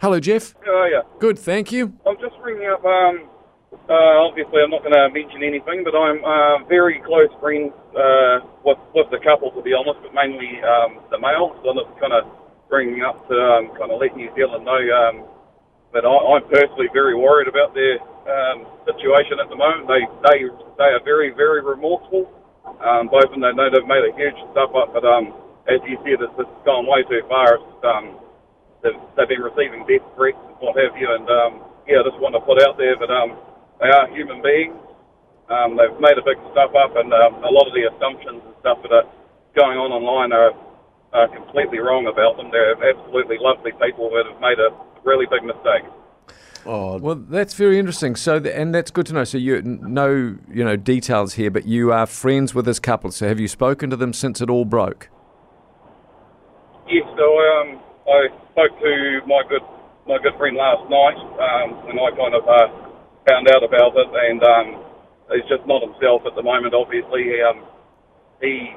[0.00, 0.56] Hello, Jeff.
[0.64, 1.02] How are you?
[1.20, 1.92] Good, thank you.
[2.08, 2.80] I'm just ringing up.
[2.80, 3.28] Um,
[3.84, 8.40] uh, obviously, I'm not going to mention anything, but I'm uh, very close friends uh,
[8.64, 11.52] with with the couple, to be honest, but mainly um, the male.
[11.60, 12.24] So I'm just kind of
[12.72, 15.28] bringing up to um, kind of let New Zealand know um,
[15.92, 19.84] that I, I'm personally very worried about their um, situation at the moment.
[19.84, 20.00] They
[20.32, 20.48] they
[20.80, 22.24] they are very very remorseful.
[22.80, 25.36] Um, both of them, they know they've made a huge stuff up, but um,
[25.68, 27.60] as you said, it's, it's gone way too far.
[27.60, 28.16] It's, um,
[28.82, 31.08] they've, they've been receiving death threats and what have you.
[31.08, 31.52] And um,
[31.86, 33.36] yeah, I just want to put out there that um,
[33.80, 34.76] they are human beings.
[35.50, 38.54] Um, they've made a big stuff up, and um, a lot of the assumptions and
[38.62, 39.08] stuff that are
[39.58, 40.54] going on online are,
[41.10, 42.54] are completely wrong about them.
[42.54, 44.70] They're absolutely lovely people that have made a
[45.02, 45.82] really big mistake.
[46.66, 48.14] Oh, well, that's very interesting.
[48.16, 49.24] So, the, and that's good to know.
[49.24, 53.10] So, you no, you know, details here, but you are friends with this couple.
[53.10, 55.08] So, have you spoken to them since it all broke?
[56.86, 57.06] Yes.
[57.16, 58.28] So, um, I
[58.60, 59.64] spoke to my good
[60.04, 62.68] my good friend last night, um, and I kind of uh,
[63.24, 64.66] found out about it, and um,
[65.32, 66.76] he's just not himself at the moment.
[66.76, 67.64] Obviously, um,
[68.44, 68.76] he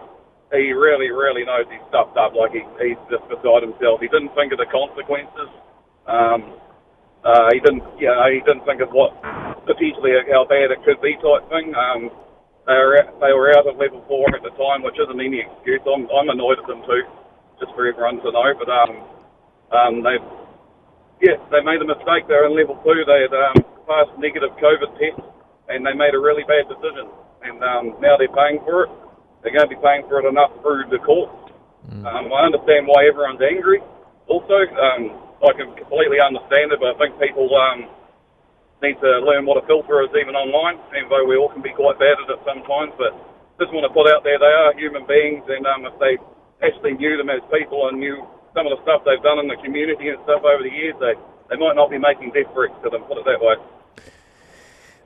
[0.55, 2.31] he really really knows he's stuffed up.
[2.31, 3.99] Like he, he's just beside himself.
[3.99, 5.51] He didn't think of the consequences.
[6.07, 6.63] Um,
[7.27, 9.11] uh, he didn't, you know, he didn't think of what
[9.67, 11.75] potentially how bad it could be type thing.
[11.75, 12.07] Um,
[12.67, 15.43] they were out, they were out at level four at the time, which isn't any
[15.43, 15.83] excuse.
[15.83, 17.03] I'm I'm annoyed at them too,
[17.59, 18.47] just for everyone to know.
[18.55, 19.12] But um,
[19.73, 20.17] um, they,
[21.21, 22.29] yeah, they made a mistake.
[22.29, 23.01] They were in level two.
[23.05, 23.57] They had um,
[23.89, 25.25] passed negative COVID tests,
[25.69, 27.09] and they made a really bad decision.
[27.43, 28.91] And um, now they're paying for it.
[29.41, 31.35] They're going to be paying for it enough through the courts.
[31.91, 32.07] Mm.
[32.07, 33.83] Um, I understand why everyone's angry.
[34.31, 37.91] Also, um, I can completely understand it, but I think people um,
[38.79, 41.75] need to learn what a filter is even online, even though we all can be
[41.75, 42.95] quite bad at it sometimes.
[42.95, 43.11] But
[43.59, 46.15] just want to put out there they are human beings, and um, if they
[46.63, 48.23] actually knew them as people and knew
[48.53, 51.13] some of the stuff they've done in the community and stuff over the years, they,
[51.49, 53.55] they might not be making death threats to them, put it that way.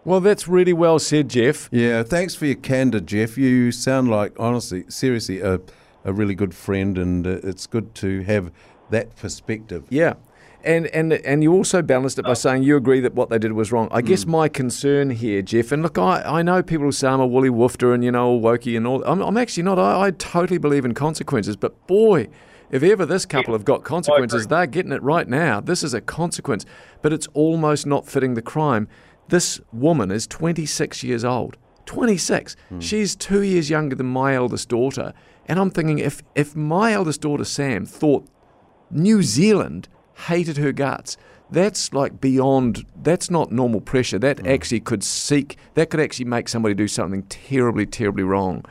[0.03, 1.67] Well, that's really well said, Jeff.
[1.71, 3.37] Yeah, thanks for your candor, Jeff.
[3.37, 5.59] You sound like, honestly, seriously, a,
[6.05, 8.51] a really good friend, and uh, it's good to have
[8.89, 9.83] that perspective.
[9.89, 10.13] Yeah.
[10.63, 13.53] And, and and you also balanced it by saying you agree that what they did
[13.53, 13.87] was wrong.
[13.91, 14.29] I guess mm.
[14.29, 17.49] my concern here, Jeff, and look, I, I know people who say I'm a woolly
[17.49, 19.01] woofter and you know wokey and all.
[19.05, 19.79] I'm, I'm actually not.
[19.79, 22.27] I, I totally believe in consequences, but boy,
[22.69, 25.61] if ever this couple have got consequences, they're getting it right now.
[25.61, 26.65] This is a consequence,
[27.01, 28.87] but it's almost not fitting the crime.
[29.29, 31.57] This woman is 26 years old.
[31.85, 32.55] 26.
[32.71, 32.81] Mm.
[32.81, 35.13] She's two years younger than my eldest daughter.
[35.47, 38.27] And I'm thinking if, if my eldest daughter, Sam, thought
[38.91, 39.87] New Zealand
[40.27, 41.17] hated her guts.
[41.49, 44.19] That's like beyond, that's not normal pressure.
[44.19, 44.53] That mm.
[44.53, 48.65] actually could seek, that could actually make somebody do something terribly, terribly wrong.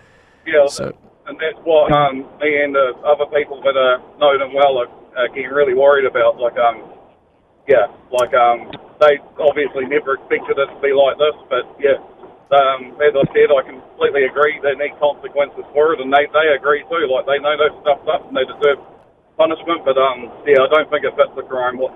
[0.46, 0.96] Yeah, so,
[1.26, 4.90] and that's what um, me and the other people that uh, know them well are,
[5.18, 6.38] are getting really worried about.
[6.38, 6.96] Like, um,
[7.68, 8.70] yeah, like um,
[9.02, 11.98] they obviously never expected it to be like this, but yeah,
[12.54, 14.58] um, as I said, I completely agree.
[14.62, 17.06] They need consequences for it, and they, they agree too.
[17.10, 18.80] Like they know they've stuffed up and they deserve
[19.38, 21.78] punishment, but um, yeah, I don't think it fits the crime.
[21.78, 21.94] What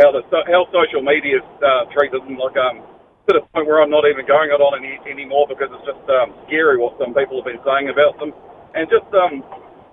[0.00, 2.82] how the how social media uh, treated them like um
[3.28, 6.04] to the point where I'm not even going it on any anymore because it's just
[6.10, 8.34] um, scary what some people have been saying about them.
[8.74, 9.42] And just um,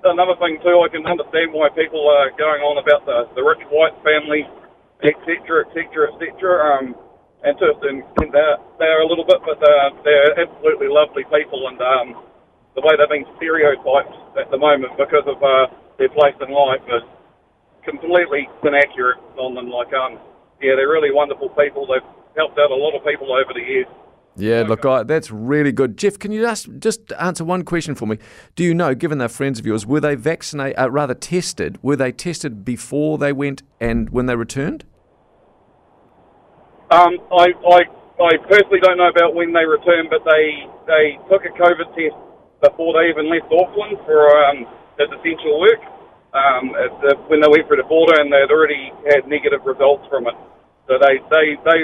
[0.03, 3.63] another thing too, I can understand why people are going on about the the rich
[3.71, 4.43] white family,
[5.05, 6.33] etc., etc., etc.
[6.59, 6.85] Um,
[7.45, 11.69] and just in, in they're, they're a little bit, but they're, they're absolutely lovely people,
[11.69, 12.07] and um,
[12.75, 15.67] the way they've been stereotyped at the moment because of uh,
[15.99, 17.05] their place in life is
[17.85, 19.69] completely inaccurate on them.
[19.69, 20.19] Like, um,
[20.61, 21.87] yeah, they're really wonderful people.
[21.87, 22.05] They've
[22.37, 23.89] helped out a lot of people over the years.
[24.37, 25.97] Yeah, look, I, that's really good.
[25.97, 28.17] Jeff, can you just just answer one question for me?
[28.55, 31.77] Do you know, given they're friends of yours, were they vaccinated, uh, rather tested?
[31.81, 34.85] Were they tested before they went and when they returned?
[36.91, 37.79] Um, I, I,
[38.23, 42.15] I personally don't know about when they returned, but they they took a COVID test
[42.61, 44.65] before they even left Auckland for um,
[44.99, 45.81] as essential work
[46.33, 46.71] um,
[47.03, 50.35] the, when they went through the border and they'd already had negative results from it.
[50.87, 51.79] So they, they, they,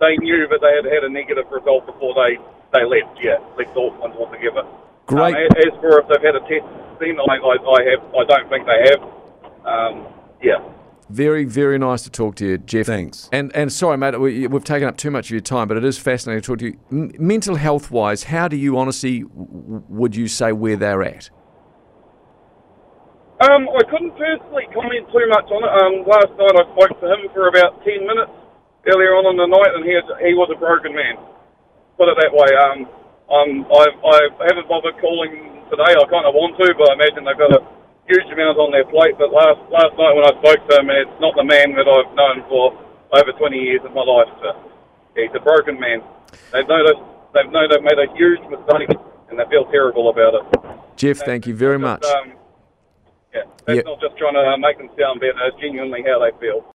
[0.00, 2.38] they knew that they had had a negative result before they,
[2.72, 4.66] they left, yeah, left Auckland altogether.
[5.06, 5.34] Great.
[5.34, 6.66] Um, as for if they've had a test
[7.00, 9.02] then, I, I, I, have, I don't think they have.
[9.66, 10.06] Um,
[10.42, 10.62] yeah.
[11.10, 12.86] Very, very nice to talk to you, Jeff.
[12.86, 13.28] Thanks.
[13.30, 15.84] And and sorry, mate, we, have taken up too much of your time, but it
[15.84, 16.78] is fascinating to talk to you.
[16.90, 21.28] M- mental health wise, how do you honestly, would you say where they're at?
[23.40, 25.72] Um, I couldn't personally comment too much on it.
[25.76, 28.32] Um, last night I spoke to him for about 10 minutes
[28.86, 31.16] earlier on in the night, and he, had, he was a broken man.
[31.96, 32.50] Put it that way.
[32.52, 32.78] Um,
[33.30, 35.94] um, I, I haven't bothered calling today.
[35.96, 37.62] I kind of want to, but I imagine they've got a
[38.08, 39.16] huge amount on their plate.
[39.16, 42.12] But last last night when I spoke to him, it's not the man that I've
[42.12, 42.76] known for
[43.16, 44.28] over 20 years of my life.
[44.42, 44.48] So
[45.16, 46.02] he's a broken man.
[46.52, 46.98] They've know that
[47.32, 48.90] they've know they've made a huge mistake,
[49.30, 50.44] and they feel terrible about it.
[50.96, 52.04] Jeff, thank you very much.
[52.04, 52.34] Um,
[53.34, 53.84] yeah, that's Yep.
[53.86, 55.34] not just trying to make them sound better.
[55.46, 56.64] It's genuinely how they feel.